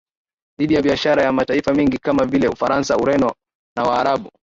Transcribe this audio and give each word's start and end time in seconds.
dhidi 0.59 0.73
ya 0.73 0.81
biashara 0.81 1.21
ya 1.23 1.31
mataifa 1.33 1.73
mengine 1.73 1.97
kama 1.97 2.25
vile 2.25 2.47
Ufaransa 2.47 2.97
Ureno 2.97 3.33
na 3.77 3.83
Waarabu 3.83 4.31